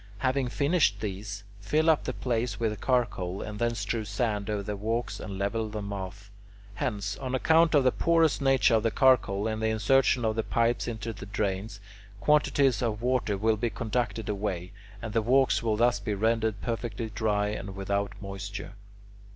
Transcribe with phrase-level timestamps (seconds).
[0.17, 4.75] Having finished these, fill up the place with charcoal, and then strew sand over the
[4.75, 6.31] walks and level them off.
[6.73, 10.41] Hence, on account of the porous nature of the charcoal and the insertion of the
[10.43, 11.79] pipes into the drains,
[12.19, 14.71] quantities of water will be conducted away,
[15.03, 18.73] and the walks will thus be rendered perfectly dry and without moisture.